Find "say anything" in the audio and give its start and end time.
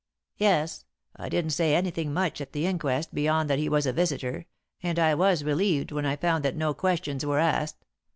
1.51-2.11